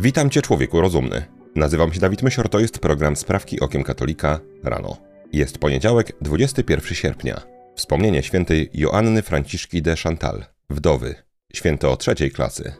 Witam 0.00 0.30
Cię, 0.30 0.42
człowieku 0.42 0.80
rozumny. 0.80 1.24
Nazywam 1.56 1.92
się 1.92 2.00
Dawid 2.00 2.22
Mysior, 2.22 2.48
to 2.48 2.60
jest 2.60 2.78
program 2.78 3.16
Sprawki 3.16 3.60
Okiem 3.60 3.82
Katolika 3.82 4.40
rano. 4.64 4.96
Jest 5.32 5.58
poniedziałek, 5.58 6.12
21 6.20 6.94
sierpnia. 6.94 7.42
Wspomnienie 7.76 8.22
świętej 8.22 8.70
Joanny 8.74 9.22
Franciszki 9.22 9.82
de 9.82 9.96
Chantal, 9.96 10.44
wdowy, 10.70 11.14
święto 11.52 11.96
trzeciej 11.96 12.30
klasy. 12.30 12.72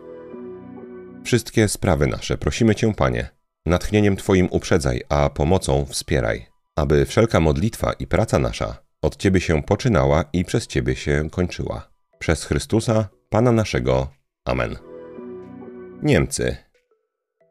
Wszystkie 1.24 1.68
sprawy 1.68 2.06
nasze 2.06 2.38
prosimy 2.38 2.74
Cię, 2.74 2.94
Panie, 2.94 3.28
natchnieniem 3.66 4.16
Twoim 4.16 4.48
uprzedzaj, 4.50 5.02
a 5.08 5.30
pomocą 5.30 5.86
wspieraj, 5.86 6.46
aby 6.76 7.06
wszelka 7.06 7.40
modlitwa 7.40 7.92
i 7.92 8.06
praca 8.06 8.38
nasza 8.38 8.76
od 9.02 9.16
Ciebie 9.16 9.40
się 9.40 9.62
poczynała 9.62 10.24
i 10.32 10.44
przez 10.44 10.66
Ciebie 10.66 10.96
się 10.96 11.28
kończyła. 11.30 11.88
Przez 12.18 12.44
Chrystusa, 12.44 13.08
Pana 13.28 13.52
naszego. 13.52 14.10
Amen. 14.44 14.76
Niemcy. 16.02 16.67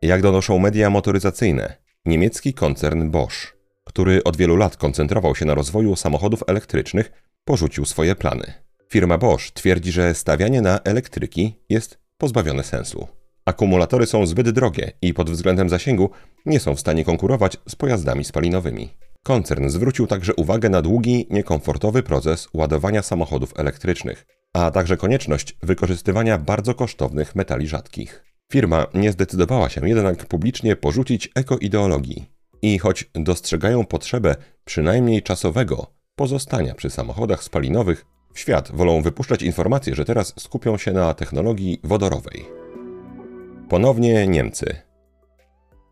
Jak 0.02 0.21
donoszą 0.21 0.59
media 0.59 0.89
motoryzacyjne, 0.89 1.75
niemiecki 2.05 2.54
koncern 2.54 3.10
Bosch, 3.10 3.57
który 3.83 4.24
od 4.24 4.38
wielu 4.38 4.55
lat 4.55 4.78
koncentrował 4.78 5.36
się 5.36 5.46
na 5.46 5.55
rozwoju 5.55 5.96
samochodów 5.96 6.43
elektrycznych, 6.47 7.11
porzucił 7.46 7.86
swoje 7.86 8.15
plany. 8.15 8.54
Firma 8.89 9.18
Bosch 9.18 9.52
twierdzi, 9.52 9.91
że 9.91 10.14
stawianie 10.14 10.61
na 10.61 10.79
elektryki 10.79 11.55
jest 11.69 12.00
pozbawione 12.18 12.64
sensu. 12.64 13.07
Akumulatory 13.46 14.05
są 14.05 14.25
zbyt 14.25 14.50
drogie 14.50 14.91
i 15.02 15.14
pod 15.14 15.29
względem 15.29 15.69
zasięgu 15.69 16.10
nie 16.46 16.60
są 16.60 16.75
w 16.75 16.79
stanie 16.79 17.05
konkurować 17.05 17.57
z 17.69 17.75
pojazdami 17.75 18.24
spalinowymi. 18.24 18.89
Koncern 19.24 19.69
zwrócił 19.69 20.07
także 20.07 20.36
uwagę 20.36 20.69
na 20.69 20.82
długi, 20.82 21.27
niekomfortowy 21.29 22.04
proces 22.04 22.47
ładowania 22.54 23.02
samochodów 23.02 23.54
elektrycznych, 23.60 24.25
a 24.54 24.71
także 24.71 24.97
konieczność 24.97 25.57
wykorzystywania 25.64 26.38
bardzo 26.38 26.74
kosztownych 26.74 27.36
metali 27.36 27.68
rzadkich. 27.68 28.27
Firma 28.51 28.86
nie 28.93 29.11
zdecydowała 29.11 29.69
się 29.69 29.89
jednak 29.89 30.25
publicznie 30.25 30.75
porzucić 30.75 31.29
ekoideologii 31.36 32.25
i 32.61 32.80
choć 32.80 33.09
dostrzegają 33.14 33.85
potrzebę 33.85 34.35
przynajmniej 34.66 35.23
czasowego 35.23 35.88
pozostania 36.16 36.75
przy 36.75 36.89
samochodach 36.89 37.44
spalinowych, 37.44 38.05
w 38.33 38.39
świat 38.39 38.72
wolą 38.72 39.02
wypuszczać 39.02 39.41
informacje, 39.41 39.95
że 39.95 40.05
teraz 40.05 40.33
skupią 40.39 40.77
się 40.77 40.91
na 40.91 41.13
technologii 41.13 41.80
wodorowej. 41.83 42.45
Ponownie 43.69 44.27
Niemcy. 44.27 44.75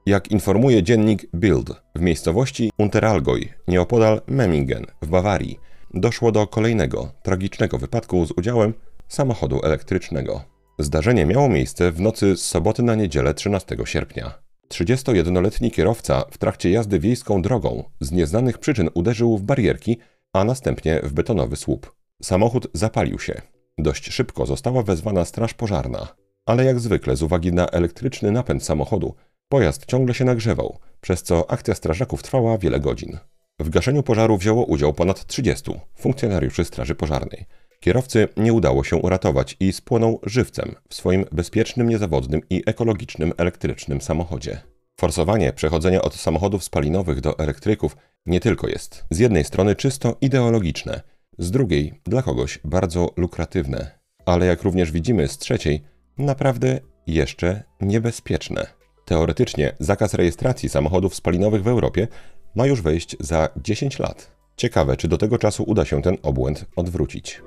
Jak 0.05 0.31
informuje 0.31 0.83
dziennik 0.83 1.25
Bild, 1.35 1.69
w 1.95 2.01
miejscowości 2.01 2.71
Unterallgäu, 2.79 3.47
nieopodal 3.67 4.21
Memmingen 4.27 4.85
w 5.01 5.07
Bawarii, 5.07 5.59
doszło 5.93 6.31
do 6.31 6.47
kolejnego 6.47 7.11
tragicznego 7.23 7.77
wypadku 7.77 8.25
z 8.25 8.31
udziałem 8.31 8.73
samochodu 9.07 9.61
elektrycznego. 9.63 10.54
Zdarzenie 10.79 11.25
miało 11.25 11.49
miejsce 11.49 11.91
w 11.91 12.01
nocy 12.01 12.37
z 12.37 12.45
soboty 12.45 12.83
na 12.83 12.95
niedzielę 12.95 13.33
13 13.33 13.77
sierpnia. 13.85 14.33
31-letni 14.69 15.71
kierowca 15.71 16.25
w 16.31 16.37
trakcie 16.37 16.69
jazdy 16.69 16.99
wiejską 16.99 17.41
drogą 17.41 17.83
z 17.99 18.11
nieznanych 18.11 18.57
przyczyn 18.57 18.89
uderzył 18.93 19.37
w 19.37 19.43
barierki, 19.43 19.97
a 20.33 20.43
następnie 20.43 21.01
w 21.03 21.13
betonowy 21.13 21.55
słup. 21.55 21.95
Samochód 22.23 22.67
zapalił 22.73 23.19
się. 23.19 23.41
Dość 23.77 24.13
szybko 24.13 24.45
została 24.45 24.83
wezwana 24.83 25.25
straż 25.25 25.53
pożarna, 25.53 26.07
ale 26.45 26.65
jak 26.65 26.79
zwykle 26.79 27.15
z 27.15 27.23
uwagi 27.23 27.53
na 27.53 27.67
elektryczny 27.67 28.31
napęd 28.31 28.63
samochodu, 28.63 29.15
pojazd 29.49 29.85
ciągle 29.85 30.13
się 30.13 30.25
nagrzewał, 30.25 30.79
przez 31.01 31.23
co 31.23 31.51
akcja 31.51 31.75
strażaków 31.75 32.23
trwała 32.23 32.57
wiele 32.57 32.79
godzin. 32.79 33.17
W 33.59 33.69
gaszeniu 33.69 34.03
pożaru 34.03 34.37
wzięło 34.37 34.65
udział 34.65 34.93
ponad 34.93 35.25
30 35.25 35.71
funkcjonariuszy 35.95 36.65
Straży 36.65 36.95
Pożarnej. 36.95 37.45
Kierowcy 37.79 38.27
nie 38.37 38.53
udało 38.53 38.83
się 38.83 38.95
uratować 38.95 39.57
i 39.59 39.73
spłonął 39.73 40.19
żywcem 40.23 40.75
w 40.89 40.95
swoim 40.95 41.25
bezpiecznym, 41.31 41.89
niezawodnym 41.89 42.41
i 42.49 42.63
ekologicznym 42.65 43.33
elektrycznym 43.37 44.01
samochodzie. 44.01 44.61
Forsowanie 44.99 45.53
przechodzenia 45.53 46.01
od 46.01 46.15
samochodów 46.15 46.63
spalinowych 46.63 47.21
do 47.21 47.39
elektryków 47.39 47.97
nie 48.25 48.39
tylko 48.39 48.67
jest 48.67 49.05
z 49.09 49.19
jednej 49.19 49.43
strony 49.43 49.75
czysto 49.75 50.17
ideologiczne, 50.21 51.01
z 51.37 51.51
drugiej 51.51 52.01
dla 52.03 52.21
kogoś 52.21 52.59
bardzo 52.63 53.09
lukratywne, 53.17 53.99
ale 54.25 54.45
jak 54.45 54.63
również 54.63 54.91
widzimy 54.91 55.27
z 55.27 55.37
trzeciej, 55.37 55.83
naprawdę 56.17 56.79
jeszcze 57.07 57.63
niebezpieczne. 57.81 58.67
Teoretycznie 59.05 59.75
zakaz 59.79 60.13
rejestracji 60.13 60.69
samochodów 60.69 61.15
spalinowych 61.15 61.63
w 61.63 61.67
Europie 61.67 62.07
ma 62.55 62.65
już 62.65 62.81
wejść 62.81 63.15
za 63.19 63.49
10 63.57 63.99
lat. 63.99 64.31
Ciekawe, 64.57 64.97
czy 64.97 65.07
do 65.07 65.17
tego 65.17 65.37
czasu 65.37 65.63
uda 65.67 65.85
się 65.85 66.01
ten 66.01 66.17
obłęd 66.23 66.65
odwrócić. 66.75 67.41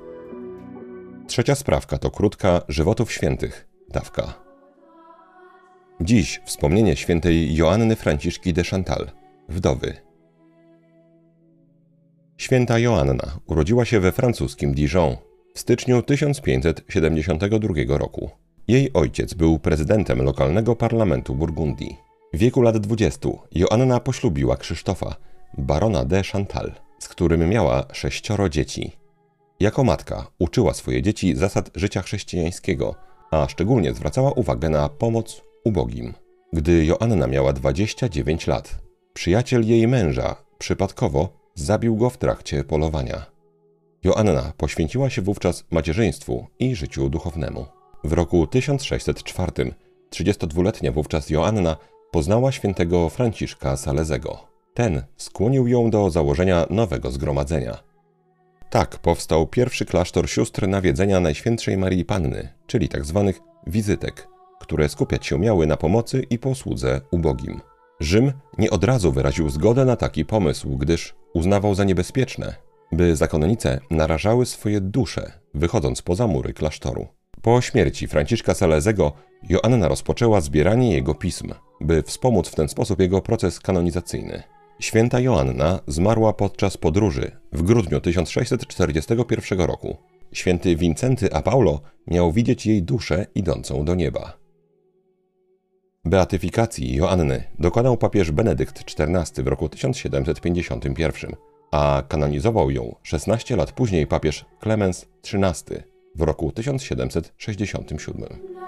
Trzecia 1.29 1.55
sprawka 1.55 1.97
to 1.97 2.11
krótka 2.11 2.61
żywotów 2.67 3.11
świętych, 3.11 3.67
dawka. 3.89 4.33
Dziś 6.01 6.41
wspomnienie 6.45 6.95
świętej 6.95 7.55
Joanny 7.55 7.95
Franciszki 7.95 8.53
de 8.53 8.63
Chantal, 8.63 9.11
wdowy. 9.49 9.93
Święta 12.37 12.79
Joanna 12.79 13.39
urodziła 13.45 13.85
się 13.85 13.99
we 13.99 14.11
francuskim 14.11 14.73
Dijon 14.73 15.15
w 15.55 15.59
styczniu 15.59 16.01
1572 16.01 17.97
roku. 17.97 18.29
Jej 18.67 18.93
ojciec 18.93 19.33
był 19.33 19.59
prezydentem 19.59 20.21
lokalnego 20.21 20.75
parlamentu 20.75 21.35
Burgundii. 21.35 21.97
W 22.33 22.37
wieku 22.37 22.61
lat 22.61 22.77
20 22.77 23.29
Joanna 23.51 23.99
poślubiła 23.99 24.57
Krzysztofa, 24.57 25.15
barona 25.57 26.05
de 26.05 26.23
Chantal, 26.23 26.71
z 26.99 27.07
którym 27.07 27.49
miała 27.49 27.85
sześcioro 27.93 28.49
dzieci. 28.49 28.99
Jako 29.59 29.83
matka 29.83 30.27
uczyła 30.39 30.73
swoje 30.73 31.01
dzieci 31.01 31.35
zasad 31.35 31.69
życia 31.75 32.01
chrześcijańskiego, 32.01 32.95
a 33.31 33.47
szczególnie 33.47 33.93
zwracała 33.93 34.31
uwagę 34.31 34.69
na 34.69 34.89
pomoc 34.89 35.41
ubogim. 35.65 36.13
Gdy 36.53 36.85
Joanna 36.85 37.27
miała 37.27 37.53
29 37.53 38.47
lat, 38.47 38.79
przyjaciel 39.13 39.67
jej 39.67 39.87
męża 39.87 40.35
przypadkowo 40.57 41.29
zabił 41.55 41.95
go 41.95 42.09
w 42.09 42.17
trakcie 42.17 42.63
polowania. 42.63 43.25
Joanna 44.03 44.53
poświęciła 44.57 45.09
się 45.09 45.21
wówczas 45.21 45.63
macierzyństwu 45.71 46.47
i 46.59 46.75
życiu 46.75 47.09
duchownemu. 47.09 47.65
W 48.03 48.13
roku 48.13 48.47
1604 48.47 49.51
32-letnia 50.09 50.91
wówczas 50.91 51.29
Joanna 51.29 51.77
poznała 52.11 52.51
świętego 52.51 53.09
Franciszka 53.09 53.77
Salezego. 53.77 54.37
Ten 54.73 55.03
skłonił 55.17 55.67
ją 55.67 55.89
do 55.89 56.09
założenia 56.09 56.65
nowego 56.69 57.11
zgromadzenia. 57.11 57.88
Tak 58.69 58.97
powstał 58.97 59.47
pierwszy 59.47 59.85
klasztor 59.85 60.29
sióstr 60.29 60.67
nawiedzenia 60.67 61.19
Najświętszej 61.19 61.77
Marii 61.77 62.05
Panny, 62.05 62.49
czyli 62.67 62.89
tzw. 62.89 63.31
Tak 63.35 63.43
wizytek, 63.67 64.27
które 64.59 64.89
skupiać 64.89 65.25
się 65.25 65.39
miały 65.39 65.67
na 65.67 65.77
pomocy 65.77 66.23
i 66.29 66.39
posłudze 66.39 67.01
ubogim. 67.11 67.61
Rzym 67.99 68.33
nie 68.57 68.69
od 68.69 68.83
razu 68.83 69.11
wyraził 69.11 69.49
zgodę 69.49 69.85
na 69.85 69.95
taki 69.95 70.25
pomysł, 70.25 70.77
gdyż 70.77 71.15
uznawał 71.33 71.75
za 71.75 71.83
niebezpieczne, 71.83 72.55
by 72.91 73.15
zakonnice 73.15 73.79
narażały 73.91 74.45
swoje 74.45 74.81
dusze, 74.81 75.31
wychodząc 75.53 76.01
poza 76.01 76.27
mury 76.27 76.53
klasztoru. 76.53 77.07
Po 77.41 77.61
śmierci 77.61 78.07
Franciszka 78.07 78.53
Salezego 78.53 79.11
Joanna 79.49 79.87
rozpoczęła 79.87 80.41
zbieranie 80.41 80.93
jego 80.93 81.15
pism, 81.15 81.53
by 81.81 82.03
wspomóc 82.03 82.49
w 82.49 82.55
ten 82.55 82.69
sposób 82.69 82.99
jego 82.99 83.21
proces 83.21 83.59
kanonizacyjny. 83.59 84.43
Święta 84.79 85.19
Joanna 85.19 85.79
zmarła 85.87 86.33
podczas 86.33 86.77
podróży 86.77 87.38
w 87.53 87.61
grudniu 87.61 88.01
1641 88.01 89.61
roku. 89.61 89.97
Święty 90.31 90.75
Wincenty 90.75 91.33
a 91.33 91.41
Paulo 91.41 91.81
miał 92.07 92.31
widzieć 92.31 92.65
jej 92.65 92.83
duszę 92.83 93.25
idącą 93.35 93.85
do 93.85 93.95
nieba. 93.95 94.37
Beatyfikacji 96.05 96.95
Joanny 96.95 97.43
dokonał 97.59 97.97
papież 97.97 98.31
Benedykt 98.31 98.99
XIV 98.99 99.43
w 99.43 99.47
roku 99.47 99.69
1751, 99.69 101.35
a 101.71 102.03
kanonizował 102.07 102.71
ją 102.71 102.95
16 103.03 103.55
lat 103.55 103.71
później 103.71 104.07
papież 104.07 104.45
Klemens 104.59 105.05
XIII 105.23 105.81
w 106.15 106.21
roku 106.21 106.51
1767. 106.51 108.58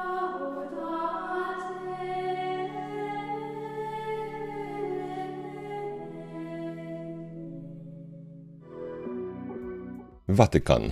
Watykan. 10.34 10.92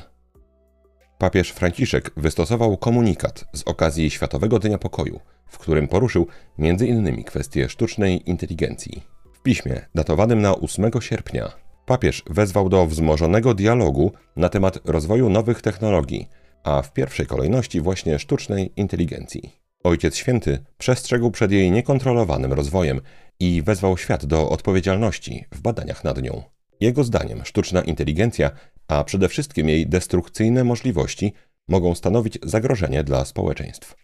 Papież 1.17 1.51
Franciszek 1.51 2.11
wystosował 2.17 2.77
komunikat 2.77 3.45
z 3.53 3.63
okazji 3.63 4.09
Światowego 4.09 4.59
Dnia 4.59 4.77
Pokoju, 4.77 5.19
w 5.47 5.57
którym 5.57 5.87
poruszył 5.87 6.27
m.in. 6.59 7.23
kwestię 7.23 7.69
sztucznej 7.69 8.29
inteligencji. 8.29 9.03
W 9.33 9.41
piśmie 9.41 9.81
datowanym 9.95 10.41
na 10.41 10.55
8 10.55 10.91
sierpnia 10.99 11.51
papież 11.85 12.23
wezwał 12.29 12.69
do 12.69 12.87
wzmożonego 12.87 13.53
dialogu 13.53 14.11
na 14.35 14.49
temat 14.49 14.79
rozwoju 14.85 15.29
nowych 15.29 15.61
technologii, 15.61 16.29
a 16.63 16.81
w 16.81 16.93
pierwszej 16.93 17.25
kolejności 17.25 17.81
właśnie 17.81 18.19
sztucznej 18.19 18.71
inteligencji. 18.75 19.59
Ojciec 19.83 20.15
Święty 20.15 20.59
przestrzegł 20.77 21.31
przed 21.31 21.51
jej 21.51 21.71
niekontrolowanym 21.71 22.53
rozwojem 22.53 23.01
i 23.39 23.61
wezwał 23.61 23.97
świat 23.97 24.25
do 24.25 24.49
odpowiedzialności 24.49 25.45
w 25.51 25.61
badaniach 25.61 26.03
nad 26.03 26.21
nią. 26.21 26.43
Jego 26.79 27.03
zdaniem 27.03 27.45
sztuczna 27.45 27.81
inteligencja, 27.81 28.51
a 28.89 29.03
przede 29.03 29.29
wszystkim 29.29 29.69
jej 29.69 29.87
destrukcyjne 29.87 30.63
możliwości, 30.63 31.33
mogą 31.67 31.95
stanowić 31.95 32.39
zagrożenie 32.43 33.03
dla 33.03 33.25
społeczeństw. 33.25 33.95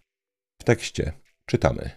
W 0.62 0.64
tekście 0.64 1.14
czytamy: 1.46 1.90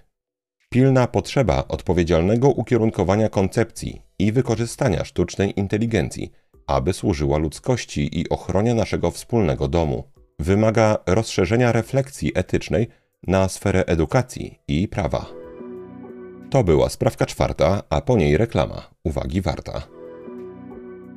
Pilna 0.71 1.07
potrzeba 1.07 1.65
odpowiedzialnego 1.69 2.49
ukierunkowania 2.49 3.29
koncepcji 3.29 4.03
i 4.19 4.33
wykorzystania 4.33 5.05
sztucznej 5.05 5.61
inteligencji, 5.61 6.33
aby 6.67 6.93
służyła 6.93 7.39
ludzkości 7.39 8.21
i 8.21 8.29
ochronie 8.29 8.75
naszego 8.75 9.11
wspólnego 9.11 9.69
domu. 9.69 10.05
Wymaga 10.39 10.99
rozszerzenia 11.07 11.73
refleksji 11.73 12.33
etycznej 12.35 12.89
na 13.27 13.49
sferę 13.49 13.85
edukacji 13.87 14.59
i 14.69 14.89
prawa. 14.89 15.27
To 16.51 16.65
była 16.65 16.89
sprawka 16.89 17.27
czwarta, 17.27 17.83
a 17.91 18.01
po 18.01 18.17
niej 18.17 18.37
reklama. 18.37 18.91
Uwagi 19.05 19.41
warta. 19.41 19.98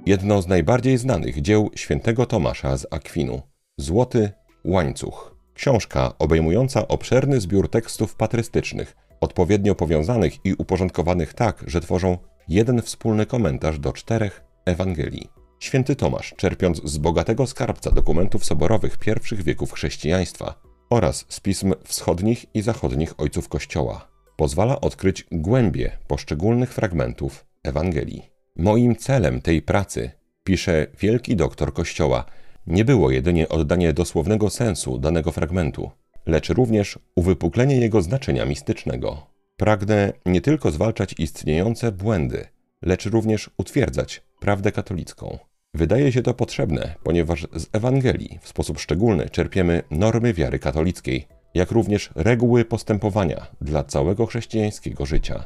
Jedno 0.05 0.41
z 0.41 0.47
najbardziej 0.47 0.97
znanych 0.97 1.41
dzieł 1.41 1.69
świętego 1.75 2.25
Tomasza 2.25 2.77
z 2.77 2.87
Akwinu. 2.91 3.41
Złoty 3.77 4.31
łańcuch. 4.65 5.35
Książka 5.53 6.13
obejmująca 6.19 6.87
obszerny 6.87 7.41
zbiór 7.41 7.69
tekstów 7.69 8.15
patrystycznych, 8.15 8.95
odpowiednio 9.21 9.75
powiązanych 9.75 10.45
i 10.45 10.53
uporządkowanych 10.53 11.33
tak, 11.33 11.63
że 11.67 11.81
tworzą 11.81 12.17
jeden 12.47 12.81
wspólny 12.81 13.25
komentarz 13.25 13.79
do 13.79 13.93
czterech 13.93 14.43
Ewangelii. 14.65 15.29
Święty 15.59 15.95
Tomasz, 15.95 16.33
czerpiąc 16.37 16.81
z 16.83 16.97
bogatego 16.97 17.47
skarbca 17.47 17.91
dokumentów 17.91 18.45
soborowych 18.45 18.97
pierwszych 18.97 19.43
wieków 19.43 19.71
chrześcijaństwa 19.71 20.61
oraz 20.89 21.25
z 21.29 21.39
pism 21.39 21.73
wschodnich 21.83 22.45
i 22.53 22.61
zachodnich 22.61 23.19
ojców 23.19 23.49
Kościoła, 23.49 24.07
pozwala 24.37 24.81
odkryć 24.81 25.25
głębie 25.31 25.97
poszczególnych 26.07 26.73
fragmentów 26.73 27.45
Ewangelii. 27.63 28.40
Moim 28.55 28.95
celem 28.95 29.41
tej 29.41 29.61
pracy, 29.61 30.11
pisze 30.43 30.87
wielki 30.99 31.35
doktor 31.35 31.73
Kościoła, 31.73 32.25
nie 32.67 32.85
było 32.85 33.11
jedynie 33.11 33.49
oddanie 33.49 33.93
dosłownego 33.93 34.49
sensu 34.49 34.97
danego 34.97 35.31
fragmentu, 35.31 35.91
lecz 36.25 36.49
również 36.49 36.99
uwypuklenie 37.15 37.77
jego 37.77 38.01
znaczenia 38.01 38.45
mistycznego. 38.45 39.27
Pragnę 39.57 40.13
nie 40.25 40.41
tylko 40.41 40.71
zwalczać 40.71 41.15
istniejące 41.17 41.91
błędy, 41.91 42.47
lecz 42.81 43.05
również 43.05 43.49
utwierdzać 43.57 44.23
prawdę 44.39 44.71
katolicką. 44.71 45.37
Wydaje 45.73 46.11
się 46.11 46.21
to 46.21 46.33
potrzebne, 46.33 46.95
ponieważ 47.03 47.47
z 47.55 47.65
Ewangelii 47.73 48.39
w 48.41 48.47
sposób 48.47 48.79
szczególny 48.79 49.29
czerpiemy 49.29 49.83
normy 49.91 50.33
wiary 50.33 50.59
katolickiej, 50.59 51.27
jak 51.53 51.71
również 51.71 52.09
reguły 52.15 52.65
postępowania 52.65 53.47
dla 53.61 53.83
całego 53.83 54.25
chrześcijańskiego 54.25 55.05
życia. 55.05 55.43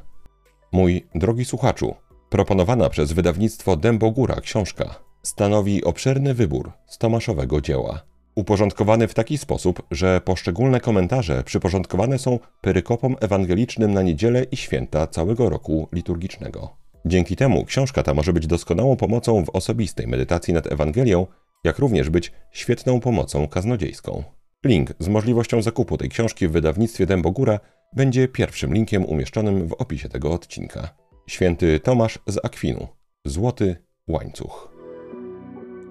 Mój 0.72 1.06
drogi 1.16 1.46
słuchaczu, 1.46 1.96
proponowana 2.30 2.89
przez 2.89 3.13
wydawnictwo 3.13 3.77
Dębogóra 3.77 4.36
książka 4.42 4.95
stanowi 5.24 5.83
obszerny 5.83 6.33
wybór 6.33 6.72
z 6.88 6.98
Tomaszowego 6.98 7.62
dzieła, 7.62 8.01
uporządkowany 8.36 9.07
w 9.07 9.13
taki 9.13 9.38
sposób, 9.38 9.83
że 9.92 10.22
poszczególne 10.22 10.80
komentarze 10.80 11.44
przyporządkowane 11.44 12.19
są 12.19 12.39
perykopom 12.62 13.16
ewangelicznym 13.22 13.94
na 13.94 14.01
niedzielę 14.01 14.44
i 14.44 14.57
święta 14.57 15.07
całego 15.07 15.50
roku 15.50 15.88
liturgicznego. 15.92 16.69
Dzięki 17.06 17.36
temu 17.36 17.66
książka 17.66 18.04
ta 18.04 18.13
może 18.13 18.33
być 18.33 18.48
doskonałą 18.48 18.95
pomocą 18.95 19.45
w 19.45 19.50
osobistej 19.50 20.07
medytacji 20.07 20.54
nad 20.54 20.71
Ewangelią, 20.71 21.28
jak 21.63 21.80
również 21.80 22.10
być 22.10 22.31
świetną 22.51 23.00
pomocą 23.00 23.48
kaznodziejską. 23.48 24.24
Link 24.66 24.94
z 25.00 25.07
możliwością 25.07 25.62
zakupu 25.62 25.98
tej 25.98 26.10
książki 26.10 26.48
w 26.48 26.51
wydawnictwie 26.51 27.06
Dębogóra 27.06 27.60
będzie 27.95 28.28
pierwszym 28.28 28.74
linkiem 28.74 29.06
umieszczonym 29.06 29.68
w 29.68 29.74
opisie 29.74 30.10
tego 30.10 30.33
odcinka. 30.33 30.89
Święty 31.27 31.80
Tomasz 31.80 32.19
z 32.27 32.45
Akwinu. 32.45 32.88
Złoty 33.25 33.75
łańcuch. 34.07 34.72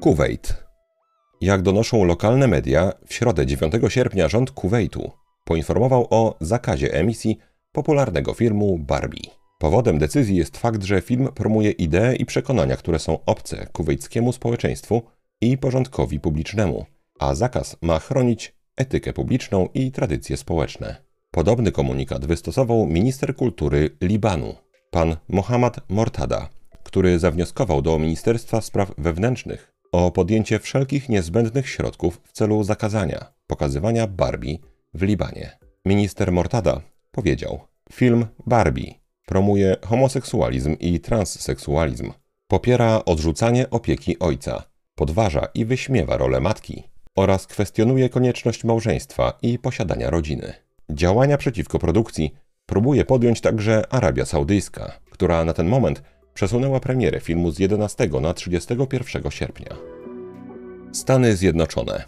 Kuwejt. 0.00 0.64
Jak 1.40 1.62
donoszą 1.62 2.04
lokalne 2.04 2.46
media, 2.46 2.92
w 3.06 3.14
środę 3.14 3.46
9 3.46 3.74
sierpnia 3.88 4.28
rząd 4.28 4.50
Kuwejtu 4.50 5.10
poinformował 5.44 6.06
o 6.10 6.36
zakazie 6.40 6.92
emisji 6.94 7.38
popularnego 7.72 8.34
filmu 8.34 8.78
Barbie. 8.78 9.30
Powodem 9.58 9.98
decyzji 9.98 10.36
jest 10.36 10.56
fakt, 10.58 10.82
że 10.82 11.00
film 11.00 11.28
promuje 11.34 11.70
idee 11.70 12.22
i 12.22 12.26
przekonania, 12.26 12.76
które 12.76 12.98
są 12.98 13.24
obce 13.26 13.66
kuwejckiemu 13.72 14.32
społeczeństwu 14.32 15.02
i 15.40 15.58
porządkowi 15.58 16.20
publicznemu, 16.20 16.86
a 17.20 17.34
zakaz 17.34 17.76
ma 17.82 17.98
chronić 17.98 18.54
etykę 18.76 19.12
publiczną 19.12 19.68
i 19.74 19.92
tradycje 19.92 20.36
społeczne. 20.36 20.96
Podobny 21.30 21.72
komunikat 21.72 22.26
wystosował 22.26 22.86
minister 22.86 23.36
kultury 23.36 23.90
Libanu, 24.00 24.63
pan 24.94 25.16
Mohammad 25.28 25.80
Mortada, 25.88 26.48
który 26.82 27.18
zawnioskował 27.18 27.82
do 27.82 27.98
Ministerstwa 27.98 28.60
Spraw 28.60 28.92
Wewnętrznych 28.98 29.74
o 29.92 30.10
podjęcie 30.10 30.58
wszelkich 30.58 31.08
niezbędnych 31.08 31.68
środków 31.68 32.20
w 32.24 32.32
celu 32.32 32.64
zakazania 32.64 33.24
pokazywania 33.46 34.06
Barbie 34.06 34.58
w 34.94 35.02
Libanie. 35.02 35.58
Minister 35.84 36.32
Mortada 36.32 36.80
powiedział: 37.10 37.60
Film 37.92 38.26
Barbie 38.46 38.94
promuje 39.26 39.76
homoseksualizm 39.86 40.76
i 40.80 41.00
transseksualizm, 41.00 42.12
popiera 42.48 43.04
odrzucanie 43.04 43.70
opieki 43.70 44.18
ojca, 44.18 44.62
podważa 44.94 45.48
i 45.54 45.64
wyśmiewa 45.64 46.16
rolę 46.16 46.40
matki 46.40 46.82
oraz 47.16 47.46
kwestionuje 47.46 48.08
konieczność 48.08 48.64
małżeństwa 48.64 49.38
i 49.42 49.58
posiadania 49.58 50.10
rodziny. 50.10 50.52
Działania 50.90 51.38
przeciwko 51.38 51.78
produkcji 51.78 52.34
próbuje 52.66 53.04
podjąć 53.04 53.40
także 53.40 53.82
Arabia 53.90 54.24
Saudyjska, 54.24 54.92
która 55.10 55.44
na 55.44 55.52
ten 55.52 55.68
moment 55.68 56.02
przesunęła 56.34 56.80
premierę 56.80 57.20
filmu 57.20 57.50
z 57.50 57.58
11 57.58 58.08
na 58.20 58.34
31 58.34 59.30
sierpnia. 59.30 59.76
Stany 60.92 61.36
Zjednoczone. 61.36 62.04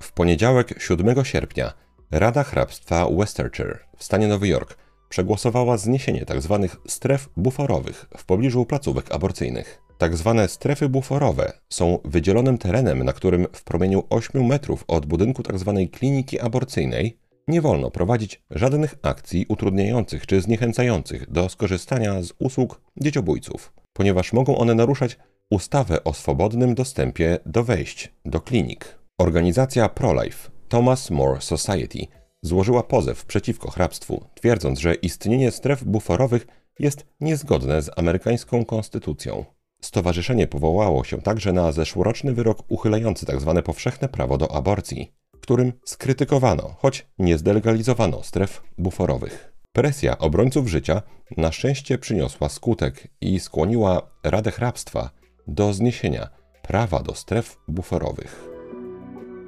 W 0.00 0.12
poniedziałek 0.12 0.82
7 0.82 1.24
sierpnia 1.24 1.72
Rada 2.10 2.42
Hrabstwa 2.42 3.06
Westchester 3.10 3.78
w 3.96 4.04
stanie 4.04 4.28
Nowy 4.28 4.48
Jork 4.48 4.76
przegłosowała 5.08 5.76
zniesienie 5.76 6.26
tzw. 6.26 6.68
Tak 6.70 6.80
stref 6.92 7.28
buforowych 7.36 8.06
w 8.16 8.24
pobliżu 8.24 8.66
placówek 8.66 9.12
aborcyjnych. 9.12 9.82
Tak 9.98 10.16
zwane 10.16 10.48
strefy 10.48 10.88
buforowe 10.88 11.52
są 11.68 11.98
wydzielonym 12.04 12.58
terenem, 12.58 13.04
na 13.04 13.12
którym 13.12 13.46
w 13.52 13.64
promieniu 13.64 14.02
8 14.10 14.46
metrów 14.46 14.84
od 14.88 15.06
budynku 15.06 15.42
tzw. 15.42 15.74
Tak 15.76 15.98
kliniki 15.98 16.40
aborcyjnej 16.40 17.18
nie 17.48 17.60
wolno 17.60 17.90
prowadzić 17.90 18.42
żadnych 18.50 18.94
akcji 19.02 19.46
utrudniających 19.48 20.26
czy 20.26 20.40
zniechęcających 20.40 21.30
do 21.30 21.48
skorzystania 21.48 22.22
z 22.22 22.32
usług 22.38 22.80
dzieciobójców, 22.96 23.72
ponieważ 23.92 24.32
mogą 24.32 24.58
one 24.58 24.74
naruszać 24.74 25.18
ustawę 25.50 26.04
o 26.04 26.14
swobodnym 26.14 26.74
dostępie 26.74 27.38
do 27.46 27.64
wejść 27.64 28.12
do 28.24 28.40
klinik. 28.40 28.98
Organizacja 29.18 29.88
ProLife 29.88 30.50
Thomas 30.68 31.10
More 31.10 31.40
Society 31.40 32.06
złożyła 32.42 32.82
pozew 32.82 33.24
przeciwko 33.24 33.70
hrabstwu, 33.70 34.24
twierdząc, 34.34 34.78
że 34.78 34.94
istnienie 34.94 35.50
stref 35.50 35.84
buforowych 35.84 36.46
jest 36.78 37.06
niezgodne 37.20 37.82
z 37.82 37.90
amerykańską 37.98 38.64
konstytucją. 38.64 39.44
Stowarzyszenie 39.80 40.46
powołało 40.46 41.04
się 41.04 41.22
także 41.22 41.52
na 41.52 41.72
zeszłoroczny 41.72 42.34
wyrok 42.34 42.62
uchylający 42.68 43.26
tzw. 43.26 43.52
Tak 43.54 43.64
powszechne 43.64 44.08
prawo 44.08 44.38
do 44.38 44.54
aborcji, 44.54 45.12
którym 45.40 45.72
skrytykowano, 45.84 46.74
choć 46.78 47.06
nie 47.18 47.38
zdelegalizowano 47.38 48.22
stref 48.22 48.62
buforowych. 48.78 49.52
Presja 49.72 50.18
obrońców 50.18 50.68
życia 50.68 51.02
na 51.36 51.52
szczęście 51.52 51.98
przyniosła 51.98 52.48
skutek 52.48 53.08
i 53.20 53.40
skłoniła 53.40 54.02
Radę 54.22 54.50
Hrabstwa 54.50 55.10
do 55.46 55.72
zniesienia 55.72 56.28
prawa 56.62 57.02
do 57.02 57.14
stref 57.14 57.58
buforowych. 57.68 58.48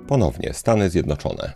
Ponownie 0.09 0.55
Stany 0.55 0.91
Zjednoczone. 0.91 1.53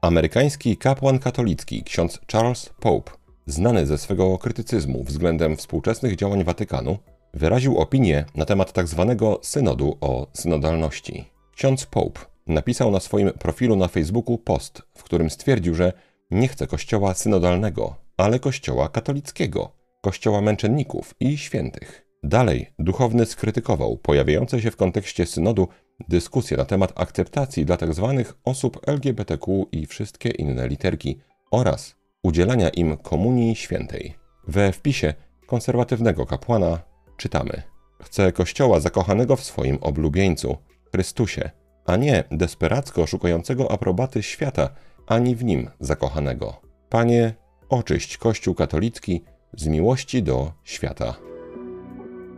Amerykański 0.00 0.76
kapłan 0.76 1.18
katolicki 1.18 1.82
ksiądz 1.82 2.20
Charles 2.32 2.70
Pope, 2.80 3.12
znany 3.46 3.86
ze 3.86 3.98
swego 3.98 4.38
krytycyzmu 4.38 5.04
względem 5.04 5.56
współczesnych 5.56 6.16
działań 6.16 6.44
Watykanu, 6.44 6.98
wyraził 7.34 7.78
opinię 7.78 8.24
na 8.34 8.44
temat 8.44 8.72
tzw. 8.72 9.16
Tak 9.18 9.46
synodu 9.46 9.98
o 10.00 10.26
synodalności. 10.32 11.24
Ksiądz 11.56 11.86
Pope 11.86 12.29
napisał 12.50 12.90
na 12.90 13.00
swoim 13.00 13.30
profilu 13.30 13.76
na 13.76 13.88
Facebooku 13.88 14.38
post, 14.38 14.82
w 14.96 15.02
którym 15.02 15.30
stwierdził, 15.30 15.74
że 15.74 15.92
nie 16.30 16.48
chce 16.48 16.66
kościoła 16.66 17.14
synodalnego, 17.14 17.96
ale 18.16 18.38
kościoła 18.38 18.88
katolickiego, 18.88 19.72
kościoła 20.02 20.40
męczenników 20.40 21.14
i 21.20 21.38
świętych. 21.38 22.06
Dalej 22.22 22.66
duchowny 22.78 23.26
skrytykował 23.26 23.96
pojawiające 23.96 24.60
się 24.60 24.70
w 24.70 24.76
kontekście 24.76 25.26
synodu 25.26 25.68
dyskusje 26.08 26.56
na 26.56 26.64
temat 26.64 26.92
akceptacji 26.94 27.64
dla 27.64 27.76
tzw. 27.76 28.14
Tak 28.16 28.34
osób 28.44 28.88
LGBTQ 28.88 29.66
i 29.72 29.86
wszystkie 29.86 30.28
inne 30.28 30.68
literki 30.68 31.18
oraz 31.50 31.96
udzielania 32.22 32.68
im 32.68 32.96
komunii 32.96 33.56
świętej. 33.56 34.14
We 34.48 34.72
wpisie 34.72 35.14
konserwatywnego 35.46 36.26
kapłana 36.26 36.78
czytamy: 37.16 37.62
Chce 38.02 38.32
kościoła 38.32 38.80
zakochanego 38.80 39.36
w 39.36 39.44
swoim 39.44 39.78
oblubieńcu, 39.80 40.56
Chrystusie, 40.92 41.50
a 41.86 41.96
nie 41.96 42.24
desperacko 42.30 43.06
szukającego 43.06 43.70
aprobaty 43.70 44.22
świata, 44.22 44.70
ani 45.06 45.36
w 45.36 45.44
nim 45.44 45.70
zakochanego. 45.80 46.60
Panie, 46.88 47.34
oczyść 47.68 48.16
Kościół 48.16 48.54
katolicki 48.54 49.24
z 49.56 49.66
miłości 49.66 50.22
do 50.22 50.52
świata. 50.64 51.14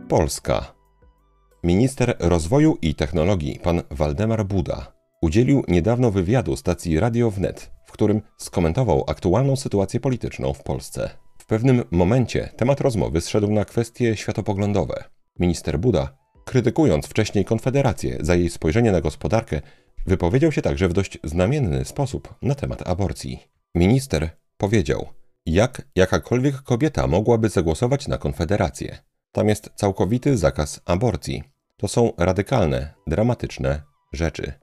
Polska. 0.09 0.73
Minister 1.63 2.15
Rozwoju 2.19 2.77
i 2.81 2.95
Technologii 2.95 3.59
pan 3.59 3.81
Waldemar 3.91 4.45
Buda 4.45 4.93
udzielił 5.21 5.63
niedawno 5.67 6.11
wywiadu 6.11 6.55
stacji 6.55 6.99
Radio 6.99 7.31
Wnet, 7.31 7.71
w 7.85 7.91
którym 7.91 8.21
skomentował 8.37 9.03
aktualną 9.07 9.55
sytuację 9.55 9.99
polityczną 9.99 10.53
w 10.53 10.63
Polsce. 10.63 11.09
W 11.37 11.45
pewnym 11.45 11.83
momencie 11.91 12.49
temat 12.57 12.81
rozmowy 12.81 13.21
zszedł 13.21 13.51
na 13.51 13.65
kwestie 13.65 14.17
światopoglądowe. 14.17 15.03
Minister 15.39 15.79
Buda, 15.79 16.17
krytykując 16.45 17.05
wcześniej 17.05 17.45
Konfederację 17.45 18.17
za 18.21 18.35
jej 18.35 18.49
spojrzenie 18.49 18.91
na 18.91 19.01
gospodarkę, 19.01 19.61
wypowiedział 20.07 20.51
się 20.51 20.61
także 20.61 20.87
w 20.87 20.93
dość 20.93 21.19
znamienny 21.23 21.85
sposób 21.85 22.35
na 22.41 22.55
temat 22.55 22.87
aborcji. 22.87 23.39
Minister 23.75 24.29
powiedział: 24.57 25.07
Jak 25.45 25.81
jakakolwiek 25.95 26.55
kobieta 26.55 27.07
mogłaby 27.07 27.49
zagłosować 27.49 28.07
na 28.07 28.17
Konfederację? 28.17 28.97
Tam 29.31 29.49
jest 29.49 29.69
całkowity 29.75 30.37
zakaz 30.37 30.81
aborcji. 30.85 31.43
To 31.77 31.87
są 31.87 32.13
radykalne, 32.17 32.93
dramatyczne 33.07 33.81
rzeczy. 34.13 34.53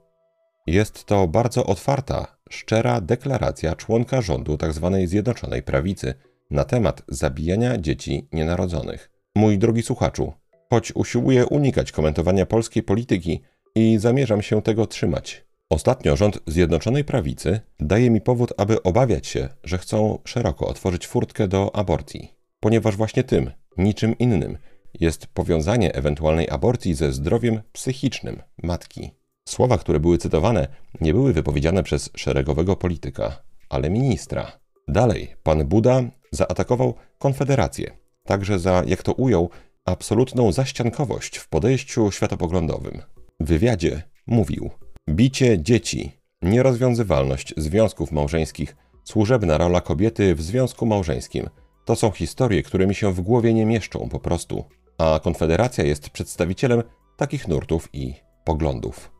Jest 0.66 1.04
to 1.04 1.28
bardzo 1.28 1.66
otwarta, 1.66 2.36
szczera 2.50 3.00
deklaracja 3.00 3.74
członka 3.74 4.22
rządu 4.22 4.58
tzw. 4.58 4.90
Tak 4.92 5.08
Zjednoczonej 5.08 5.62
Prawicy 5.62 6.14
na 6.50 6.64
temat 6.64 7.02
zabijania 7.08 7.78
dzieci 7.78 8.28
nienarodzonych. 8.32 9.10
Mój 9.34 9.58
drogi 9.58 9.82
słuchaczu, 9.82 10.32
choć 10.70 10.92
usiłuję 10.92 11.46
unikać 11.46 11.92
komentowania 11.92 12.46
polskiej 12.46 12.82
polityki 12.82 13.40
i 13.74 13.98
zamierzam 13.98 14.42
się 14.42 14.62
tego 14.62 14.86
trzymać. 14.86 15.44
Ostatnio 15.70 16.16
rząd 16.16 16.38
Zjednoczonej 16.46 17.04
Prawicy 17.04 17.60
daje 17.80 18.10
mi 18.10 18.20
powód, 18.20 18.52
aby 18.56 18.82
obawiać 18.82 19.26
się, 19.26 19.48
że 19.64 19.78
chcą 19.78 20.18
szeroko 20.24 20.66
otworzyć 20.66 21.06
furtkę 21.06 21.48
do 21.48 21.76
aborcji, 21.76 22.34
ponieważ 22.60 22.96
właśnie 22.96 23.24
tym, 23.24 23.50
niczym 23.78 24.18
innym, 24.18 24.58
jest 25.00 25.26
powiązanie 25.26 25.94
ewentualnej 25.94 26.50
aborcji 26.50 26.94
ze 26.94 27.12
zdrowiem 27.12 27.60
psychicznym 27.72 28.42
matki. 28.62 29.10
Słowa, 29.48 29.78
które 29.78 30.00
były 30.00 30.18
cytowane, 30.18 30.68
nie 31.00 31.12
były 31.14 31.32
wypowiedziane 31.32 31.82
przez 31.82 32.10
szeregowego 32.16 32.76
polityka, 32.76 33.42
ale 33.68 33.90
ministra. 33.90 34.52
Dalej, 34.88 35.34
pan 35.42 35.64
Buda 35.64 36.02
zaatakował 36.32 36.94
Konfederację, 37.18 37.90
także 38.24 38.58
za, 38.58 38.82
jak 38.86 39.02
to 39.02 39.12
ujął, 39.12 39.50
absolutną 39.84 40.52
zaściankowość 40.52 41.36
w 41.36 41.48
podejściu 41.48 42.10
światopoglądowym. 42.10 43.02
W 43.40 43.46
wywiadzie 43.46 44.02
mówił: 44.26 44.70
Bicie 45.10 45.62
dzieci, 45.62 46.12
nierozwiązywalność 46.42 47.54
związków 47.56 48.12
małżeńskich, 48.12 48.76
służebna 49.04 49.58
rola 49.58 49.80
kobiety 49.80 50.34
w 50.34 50.42
związku 50.42 50.86
małżeńskim 50.86 51.48
to 51.84 51.96
są 51.96 52.10
historie, 52.10 52.62
które 52.62 52.86
mi 52.86 52.94
się 52.94 53.12
w 53.12 53.20
głowie 53.20 53.54
nie 53.54 53.66
mieszczą 53.66 54.08
po 54.08 54.20
prostu, 54.20 54.64
a 54.98 55.20
Konfederacja 55.22 55.84
jest 55.84 56.10
przedstawicielem 56.10 56.82
takich 57.16 57.48
nurtów 57.48 57.88
i 57.92 58.14
poglądów. 58.44 59.12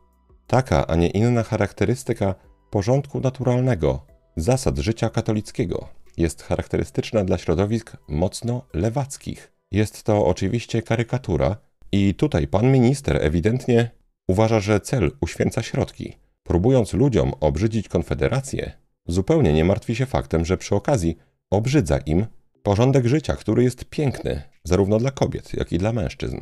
Taka, 0.47 0.87
a 0.87 0.95
nie 0.95 1.07
inna 1.07 1.43
charakterystyka 1.43 2.35
porządku 2.69 3.19
naturalnego, 3.19 4.05
zasad 4.35 4.77
życia 4.77 5.09
katolickiego 5.09 5.87
jest 6.17 6.43
charakterystyczna 6.43 7.23
dla 7.23 7.37
środowisk 7.37 7.97
mocno 8.07 8.65
lewackich. 8.73 9.51
Jest 9.71 10.03
to 10.03 10.25
oczywiście 10.25 10.81
karykatura, 10.81 11.57
i 11.91 12.13
tutaj 12.15 12.47
pan 12.47 12.71
minister 12.71 13.17
ewidentnie 13.21 13.89
uważa, 14.27 14.59
że 14.59 14.79
cel 14.79 15.11
uświęca 15.21 15.63
środki. 15.63 16.17
Próbując 16.43 16.93
ludziom 16.93 17.33
obrzydzić 17.39 17.89
Konfederację, 17.89 18.71
zupełnie 19.07 19.53
nie 19.53 19.65
martwi 19.65 19.95
się 19.95 20.05
faktem, 20.05 20.45
że 20.45 20.57
przy 20.57 20.75
okazji 20.75 21.17
obrzydza 21.49 21.97
im 21.97 22.25
porządek 22.63 23.07
życia, 23.07 23.35
który 23.35 23.63
jest 23.63 23.85
piękny 23.85 24.41
zarówno 24.63 24.97
dla 24.97 25.11
kobiet, 25.11 25.53
jak 25.53 25.73
i 25.73 25.77
dla 25.77 25.93
mężczyzn. 25.93 26.37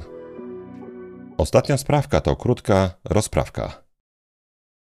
Ostatnia 1.38 1.78
sprawka 1.78 2.22
to 2.22 2.36
krótka 2.36 2.94
rozprawka. 3.04 3.84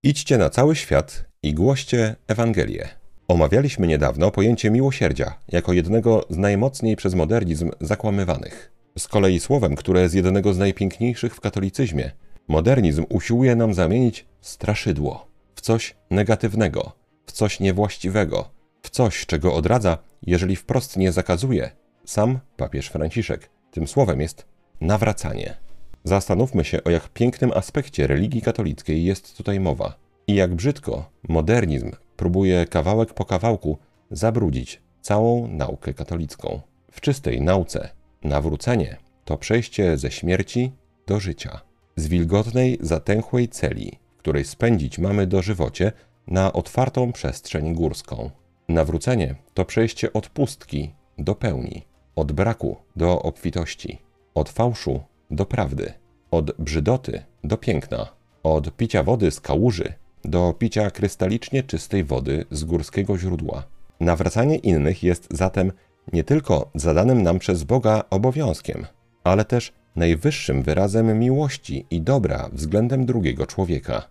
Idźcie 0.04 0.38
na 0.38 0.50
cały 0.50 0.76
świat 0.76 1.26
i 1.44 1.54
głoście 1.54 2.16
Ewangelię. 2.28 2.99
Omawialiśmy 3.30 3.88
niedawno 3.88 4.32
pojęcie 4.32 4.72
miłosierdzia 4.72 5.34
jako 5.48 5.74
jednego 5.74 6.26
z 6.30 6.38
najmocniej 6.38 6.96
przez 6.96 7.16
modernizm 7.16 7.72
zakłamywanych. 7.82 8.72
Z 8.98 9.08
kolei 9.08 9.40
słowem, 9.40 9.76
które 9.76 10.10
z 10.10 10.14
jednego 10.14 10.54
z 10.54 10.58
najpiękniejszych 10.58 11.36
w 11.36 11.40
katolicyzmie, 11.40 12.12
modernizm 12.48 13.06
usiłuje 13.10 13.56
nam 13.56 13.74
zamienić 13.74 14.26
straszydło 14.42 15.28
w 15.56 15.62
coś 15.62 15.96
negatywnego, 16.10 16.92
w 17.26 17.32
coś 17.32 17.60
niewłaściwego, 17.60 18.50
w 18.82 18.90
coś, 18.90 19.26
czego 19.26 19.56
odradza, 19.56 19.98
jeżeli 20.24 20.56
wprost 20.56 20.98
nie 20.98 21.12
zakazuje, 21.12 21.72
sam 22.06 22.40
papież 22.58 22.88
Franciszek. 22.88 23.50
Tym 23.72 23.88
słowem 23.88 24.22
jest 24.22 24.46
nawracanie. 24.82 25.58
Zastanówmy 26.04 26.66
się, 26.66 26.84
o 26.84 26.90
jak 26.90 27.10
pięknym 27.10 27.52
aspekcie 27.52 28.08
religii 28.08 28.42
katolickiej 28.42 29.06
jest 29.06 29.38
tutaj 29.38 29.60
mowa 29.60 29.94
i 30.28 30.36
jak 30.36 30.56
brzydko 30.56 31.10
modernizm 31.28 31.92
próbuje 32.20 32.66
kawałek 32.66 33.14
po 33.14 33.26
kawałku 33.26 33.78
zabrudzić 34.12 34.82
całą 35.02 35.48
naukę 35.48 35.94
katolicką. 35.94 36.62
W 36.92 37.02
czystej 37.02 37.42
nauce 37.42 37.90
nawrócenie 38.24 38.98
to 39.26 39.38
przejście 39.38 39.98
ze 39.98 40.12
śmierci 40.12 40.72
do 41.08 41.20
życia, 41.20 41.62
z 41.96 42.08
wilgotnej, 42.08 42.78
zatęchłej 42.82 43.48
celi, 43.48 44.00
której 44.18 44.46
spędzić 44.46 45.00
mamy 45.00 45.28
dożywocie, 45.28 45.92
na 46.28 46.54
otwartą 46.54 47.12
przestrzeń 47.12 47.74
górską. 47.74 48.30
Nawrócenie 48.70 49.36
to 49.54 49.66
przejście 49.66 50.14
od 50.14 50.30
pustki 50.30 50.94
do 51.18 51.36
pełni, 51.36 51.86
od 52.16 52.32
braku 52.32 52.78
do 52.96 53.22
obfitości, 53.22 54.00
od 54.36 54.50
fałszu 54.50 55.04
do 55.32 55.46
prawdy, 55.46 55.94
od 56.32 56.52
brzydoty 56.58 57.24
do 57.44 57.58
piękna, 57.58 58.08
od 58.44 58.76
picia 58.78 59.04
wody 59.04 59.32
z 59.32 59.40
kałuży 59.40 59.94
do 60.30 60.54
picia 60.60 60.92
krystalicznie 60.92 61.64
czystej 61.64 62.04
wody 62.04 62.46
z 62.52 62.64
górskiego 62.64 63.18
źródła. 63.18 63.64
Nawracanie 64.00 64.56
innych 64.56 65.04
jest 65.04 65.28
zatem 65.32 65.72
nie 66.14 66.24
tylko 66.24 66.70
zadanym 66.76 67.24
nam 67.24 67.40
przez 67.40 67.64
Boga 67.64 68.04
obowiązkiem, 68.10 68.86
ale 69.24 69.46
też 69.46 69.74
najwyższym 69.96 70.64
wyrazem 70.64 71.20
miłości 71.20 71.86
i 71.92 72.02
dobra 72.02 72.50
względem 72.54 73.06
drugiego 73.06 73.48
człowieka. 73.48 74.08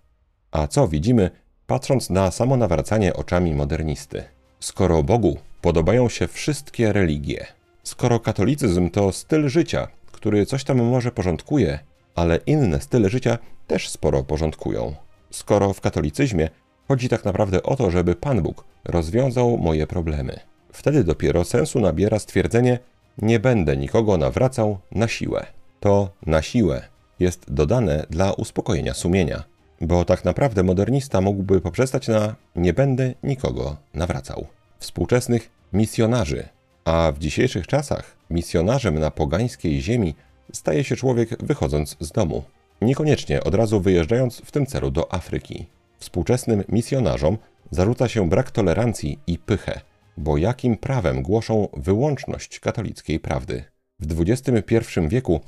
A 0.51 0.67
co 0.67 0.89
widzimy, 0.89 1.31
patrząc 1.67 2.11
na 2.11 2.31
samo 2.31 2.57
nawracanie 2.57 3.15
oczami 3.15 3.55
modernisty? 3.55 4.25
Skoro 4.61 5.03
Bogu 5.03 5.37
podobają 5.61 6.09
się 6.09 6.29
wszystkie 6.29 6.93
religie, 6.93 7.47
skoro 7.83 8.21
katolicyzm 8.21 8.91
to 8.91 9.13
styl 9.13 9.49
życia, 9.49 9.89
który 10.13 10.47
coś 10.47 10.65
tam 10.65 10.83
może 10.83 11.13
porządkuje, 11.13 11.79
ale 12.15 12.37
inne 12.47 12.81
style 12.81 13.09
życia 13.09 13.39
też 13.67 13.89
sporo 13.89 14.25
porządkują. 14.25 14.95
Skoro 15.31 15.73
w 15.73 15.81
katolicyzmie 15.81 16.49
chodzi 16.89 17.09
tak 17.09 17.25
naprawdę 17.25 17.63
o 17.63 17.77
to, 17.77 17.91
żeby 17.91 18.15
Pan 18.15 18.43
Bóg 18.43 18.65
rozwiązał 18.85 19.59
moje 19.59 19.87
problemy. 19.87 20.41
Wtedy 20.73 21.05
dopiero 21.05 21.45
sensu 21.45 21.81
nabiera 21.81 22.19
stwierdzenie: 22.19 22.79
Nie 23.19 23.39
będę 23.41 23.77
nikogo 23.77 24.17
nawracał 24.17 24.79
na 24.93 25.09
siłę. 25.09 25.47
To 25.81 26.11
na 26.27 26.43
siłę 26.43 26.83
jest 27.19 27.53
dodane 27.53 28.07
dla 28.11 28.33
uspokojenia 28.33 28.95
sumienia, 28.95 29.45
bo 29.81 30.05
tak 30.05 30.25
naprawdę 30.25 30.63
modernista 30.63 31.21
mógłby 31.21 31.61
poprzestać 31.61 32.09
na 32.09 32.35
nie 32.57 32.73
będę 32.73 33.15
nikogo 33.23 33.77
nawracał. 33.95 34.47
Współczesnych 34.79 35.51
misjonarzy 35.73 36.49
a 36.89 37.13
w 37.13 37.19
dzisiejszych 37.19 37.67
czasach 37.67 38.17
misjonarzem 38.31 38.99
na 38.99 39.11
pogańskiej 39.11 39.81
ziemi 39.81 40.15
staje 40.53 40.85
się 40.85 40.97
człowiek 40.97 41.43
wychodząc 41.43 41.97
z 42.01 42.13
domu, 42.13 42.43
niekoniecznie 42.81 43.45
od 43.45 43.55
razu 43.55 43.81
wyjeżdżając 43.81 44.41
w 44.41 44.51
tym 44.51 44.67
celu 44.67 44.91
do 44.91 45.15
Afryki. 45.15 45.67
Współczesnym 45.99 46.65
misjonarzom 46.69 47.39
zarzuca 47.71 48.09
się 48.09 48.29
brak 48.29 48.51
tolerancji 48.51 49.19
i 49.27 49.39
pychę, 49.39 49.81
bo 50.17 50.37
jakim 50.37 50.77
prawem 50.77 51.23
głoszą 51.23 51.69
wyłączność 51.77 52.61
katolickiej 52.61 53.21
prawdy? 53.21 53.65
W 54.01 54.21
XXI 54.21 55.01
wieku 55.09 55.41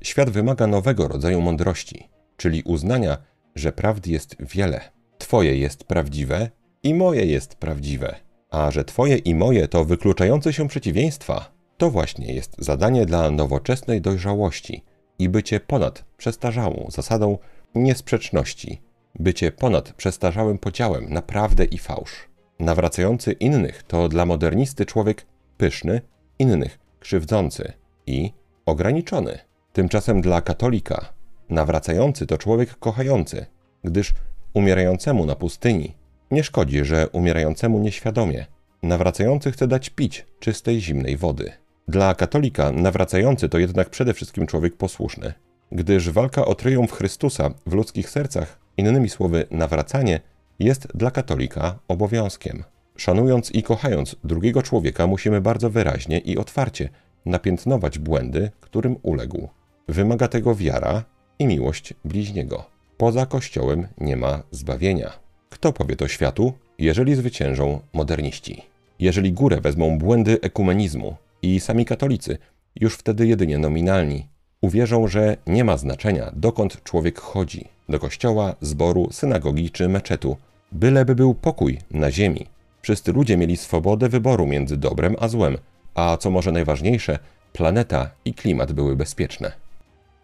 świat 0.00 0.30
wymaga 0.30 0.66
nowego 0.66 1.08
rodzaju 1.08 1.40
mądrości, 1.40 2.08
czyli 2.36 2.62
uznania, 2.62 3.18
że 3.54 3.72
prawdy 3.72 4.10
jest 4.10 4.36
wiele. 4.40 4.80
Twoje 5.18 5.56
jest 5.56 5.84
prawdziwe 5.84 6.50
i 6.82 6.94
moje 6.94 7.26
jest 7.26 7.54
prawdziwe. 7.54 8.14
A 8.50 8.70
że 8.70 8.84
Twoje 8.84 9.16
i 9.16 9.34
moje 9.34 9.68
to 9.68 9.84
wykluczające 9.84 10.52
się 10.52 10.68
przeciwieństwa, 10.68 11.52
to 11.76 11.90
właśnie 11.90 12.34
jest 12.34 12.56
zadanie 12.58 13.06
dla 13.06 13.30
nowoczesnej 13.30 14.00
dojrzałości 14.00 14.82
i 15.18 15.28
bycie 15.28 15.60
ponad 15.60 16.04
przestarzałą 16.16 16.86
zasadą 16.90 17.38
niesprzeczności, 17.74 18.82
bycie 19.14 19.52
ponad 19.52 19.92
przestarzałym 19.92 20.58
podziałem 20.58 21.12
na 21.12 21.22
prawdę 21.22 21.64
i 21.64 21.78
fałsz. 21.78 22.28
Nawracający 22.58 23.32
innych 23.32 23.82
to 23.82 24.08
dla 24.08 24.26
modernisty 24.26 24.86
człowiek 24.86 25.26
pyszny, 25.56 26.00
innych 26.38 26.78
krzywdzący 27.00 27.72
i 28.06 28.32
ograniczony. 28.66 29.38
Tymczasem 29.72 30.20
dla 30.20 30.40
katolika 30.40 31.12
nawracający 31.48 32.26
to 32.26 32.38
człowiek 32.38 32.78
kochający, 32.78 33.46
gdyż 33.84 34.14
umierającemu 34.54 35.26
na 35.26 35.34
pustyni 35.34 35.96
nie 36.30 36.44
szkodzi, 36.44 36.84
że 36.84 37.08
umierającemu 37.08 37.78
nieświadomie 37.78 38.46
nawracający 38.82 39.52
chce 39.52 39.66
dać 39.66 39.90
pić 39.90 40.26
czystej, 40.40 40.80
zimnej 40.80 41.16
wody. 41.16 41.52
Dla 41.88 42.14
katolika 42.14 42.72
nawracający 42.72 43.48
to 43.48 43.58
jednak 43.58 43.90
przede 43.90 44.14
wszystkim 44.14 44.46
człowiek 44.46 44.76
posłuszny, 44.76 45.32
gdyż 45.72 46.10
walka 46.10 46.44
o 46.44 46.54
triumf 46.54 46.92
Chrystusa 46.92 47.50
w 47.66 47.72
ludzkich 47.72 48.10
sercach 48.10 48.58
Innymi 48.78 49.08
słowy, 49.08 49.46
nawracanie 49.50 50.20
jest 50.58 50.88
dla 50.94 51.10
katolika 51.10 51.78
obowiązkiem. 51.88 52.64
Szanując 52.96 53.50
i 53.50 53.62
kochając 53.62 54.16
drugiego 54.24 54.62
człowieka, 54.62 55.06
musimy 55.06 55.40
bardzo 55.40 55.70
wyraźnie 55.70 56.18
i 56.18 56.38
otwarcie 56.38 56.88
napiętnować 57.26 57.98
błędy, 57.98 58.50
którym 58.60 58.96
uległ. 59.02 59.48
Wymaga 59.88 60.28
tego 60.28 60.54
wiara 60.54 61.04
i 61.38 61.46
miłość 61.46 61.94
bliźniego. 62.04 62.64
Poza 62.96 63.26
Kościołem 63.26 63.86
nie 64.00 64.16
ma 64.16 64.42
zbawienia. 64.50 65.12
Kto 65.50 65.72
powie 65.72 65.96
to 65.96 66.08
światu, 66.08 66.52
jeżeli 66.78 67.14
zwyciężą 67.14 67.80
moderniści? 67.92 68.62
Jeżeli 68.98 69.32
górę 69.32 69.60
wezmą 69.60 69.98
błędy 69.98 70.38
ekumenizmu 70.42 71.16
i 71.42 71.60
sami 71.60 71.84
katolicy, 71.84 72.38
już 72.80 72.94
wtedy 72.94 73.26
jedynie 73.26 73.58
nominalni, 73.58 74.28
uwierzą, 74.60 75.08
że 75.08 75.36
nie 75.46 75.64
ma 75.64 75.76
znaczenia, 75.76 76.32
dokąd 76.36 76.82
człowiek 76.82 77.20
chodzi 77.20 77.68
do 77.88 77.98
kościoła, 77.98 78.54
zboru, 78.60 79.08
synagogi 79.12 79.70
czy 79.70 79.88
meczetu, 79.88 80.36
byleby 80.72 81.14
był 81.14 81.34
pokój 81.34 81.78
na 81.90 82.10
ziemi. 82.10 82.46
Wszyscy 82.82 83.12
ludzie 83.12 83.36
mieli 83.36 83.56
swobodę 83.56 84.08
wyboru 84.08 84.46
między 84.46 84.76
dobrem 84.76 85.16
a 85.18 85.28
złem, 85.28 85.58
a 85.94 86.16
co 86.16 86.30
może 86.30 86.52
najważniejsze, 86.52 87.18
planeta 87.52 88.10
i 88.24 88.34
klimat 88.34 88.72
były 88.72 88.96
bezpieczne. 88.96 89.52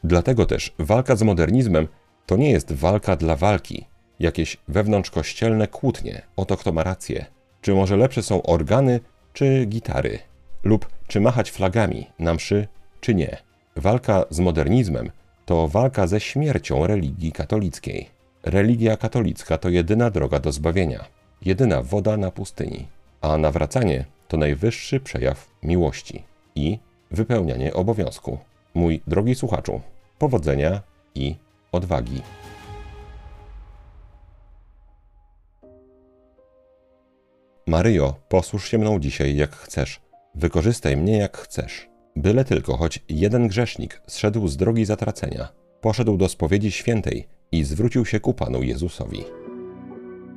Dlatego 0.05 0.47
też 0.47 0.75
walka 0.79 1.17
z 1.17 1.23
modernizmem 1.23 1.89
to 2.27 2.37
nie 2.37 2.51
jest 2.51 2.73
walka 2.73 3.17
dla 3.17 3.37
walki, 3.37 3.87
jakieś 4.21 4.57
wewnątrzkościelne 4.69 5.69
kłótnie 5.69 6.23
o 6.37 6.45
to, 6.45 6.57
kto 6.57 6.73
ma 6.73 6.83
rację. 6.83 7.27
Czy 7.61 7.75
może 7.75 7.97
lepsze 7.97 8.23
są 8.23 8.43
organy 8.43 9.01
czy 9.33 9.65
gitary? 9.67 10.19
Lub 10.65 10.89
czy 11.07 11.21
machać 11.21 11.51
flagami 11.51 12.07
na 12.19 12.35
mszy, 12.35 12.69
czy 13.01 13.15
nie? 13.15 13.37
Walka 13.77 14.25
z 14.31 14.41
modernizmem 14.41 15.11
to 15.47 15.69
walka 15.69 16.07
ze 16.07 16.21
śmiercią 16.21 16.87
religii 16.87 17.33
katolickiej. 17.33 18.09
Religia 18.43 18.97
katolicka 18.97 19.59
to 19.59 19.69
jedyna 19.69 20.11
droga 20.11 20.41
do 20.41 20.53
zbawienia, 20.53 21.05
jedyna 21.43 21.83
woda 21.83 22.17
na 22.17 22.31
pustyni, 22.31 22.87
a 23.21 23.39
nawracanie 23.39 24.05
to 24.29 24.37
najwyższy 24.37 25.01
przejaw 25.01 25.51
miłości 25.63 26.25
i 26.55 26.79
wypełnianie 27.11 27.75
obowiązku. 27.75 28.39
Mój 28.75 29.01
drogi 29.07 29.35
słuchaczu, 29.35 29.81
powodzenia 30.19 30.83
i 31.15 31.35
odwagi. 31.73 32.23
Maryjo, 37.67 38.15
posłuż 38.29 38.69
się 38.69 38.79
mną 38.79 38.99
dzisiaj 38.99 39.37
jak 39.37 39.57
chcesz. 39.57 40.04
Wykorzystaj 40.35 40.97
mnie 40.97 41.17
jak 41.17 41.37
chcesz. 41.37 41.89
Byle 42.17 42.45
tylko 42.45 42.77
choć 42.77 43.05
jeden 43.09 43.49
grzesznik 43.49 44.03
zszedł 44.07 44.49
z 44.49 44.57
drogi 44.57 44.85
zatracenia, 44.85 45.49
poszedł 45.81 46.17
do 46.17 46.29
spowiedzi 46.29 46.73
świętej 46.73 47.29
i 47.53 47.65
zwrócił 47.65 48.07
się 48.07 48.21
ku 48.21 48.35
Panu 48.35 48.63
Jezusowi. 48.63 49.25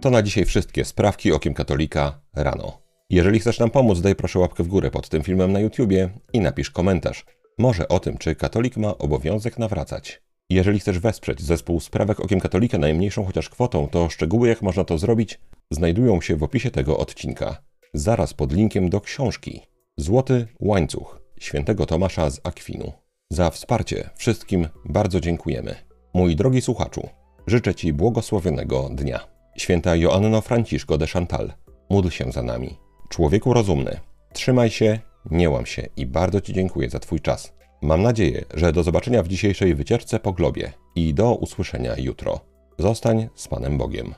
To 0.02 0.10
na 0.10 0.24
dzisiaj 0.24 0.46
wszystkie 0.46 0.86
sprawki 0.86 1.32
okiem 1.32 1.54
katolika 1.54 2.22
rano. 2.36 2.82
Jeżeli 3.10 3.40
chcesz 3.40 3.60
nam 3.60 3.70
pomóc, 3.70 4.02
daj 4.02 4.16
proszę 4.16 4.40
łapkę 4.40 4.64
w 4.64 4.68
górę 4.68 4.92
pod 4.92 5.10
tym 5.10 5.24
filmem 5.24 5.52
na 5.52 5.60
YouTubie 5.60 6.10
i 6.34 6.40
napisz 6.40 6.72
komentarz. 6.72 7.26
Może 7.58 7.88
o 7.88 8.00
tym, 8.00 8.18
czy 8.18 8.36
katolik 8.36 8.78
ma 8.78 8.98
obowiązek 8.98 9.60
nawracać. 9.60 10.22
Jeżeli 10.50 10.80
chcesz 10.80 11.00
wesprzeć 11.00 11.42
zespół 11.42 11.80
Sprawek 11.80 12.20
Okiem 12.20 12.40
Katolika 12.40 12.78
najmniejszą 12.78 13.26
chociaż 13.26 13.50
kwotą, 13.50 13.88
to 13.88 14.10
szczegóły 14.10 14.48
jak 14.48 14.62
można 14.62 14.84
to 14.84 14.98
zrobić 14.98 15.40
znajdują 15.72 16.22
się 16.22 16.36
w 16.36 16.44
opisie 16.44 16.72
tego 16.72 16.98
odcinka. 16.98 17.58
Zaraz 17.94 18.34
pod 18.34 18.54
linkiem 18.54 18.90
do 18.90 19.02
książki 19.02 19.62
Złoty 20.00 20.48
Łańcuch 20.60 21.22
świętego 21.40 21.86
Tomasza 21.86 22.30
z 22.30 22.40
Akwinu. 22.44 22.92
Za 23.30 23.50
wsparcie 23.50 24.10
wszystkim 24.16 24.68
bardzo 24.86 25.20
dziękujemy. 25.20 25.76
Mój 26.14 26.36
drogi 26.36 26.62
słuchaczu, 26.62 27.10
życzę 27.48 27.76
Ci 27.76 27.94
błogosławionego 27.94 28.90
dnia. 28.92 29.20
Święta 29.58 29.96
Joanno 29.96 30.42
Franciszko 30.42 30.98
de 30.98 31.08
Chantal, 31.08 31.54
módl 31.90 32.10
się 32.10 32.32
za 32.32 32.44
nami. 32.44 32.78
Człowieku 33.10 33.54
rozumny, 33.54 34.00
trzymaj 34.34 34.70
się, 34.70 35.00
nie 35.32 35.50
łam 35.50 35.66
się 35.66 35.88
i 35.96 36.06
bardzo 36.06 36.42
Ci 36.42 36.54
dziękuję 36.54 36.90
za 36.90 37.00
Twój 37.00 37.20
czas. 37.20 37.54
Mam 37.82 38.02
nadzieję, 38.02 38.46
że 38.54 38.74
do 38.74 38.84
zobaczenia 38.84 39.24
w 39.24 39.28
dzisiejszej 39.28 39.76
wycieczce 39.76 40.20
po 40.20 40.34
globie 40.34 40.74
i 40.96 41.14
do 41.14 41.36
usłyszenia 41.36 41.96
jutro. 41.98 42.40
Zostań 42.78 43.30
z 43.36 43.48
Panem 43.48 43.78
Bogiem. 43.78 44.14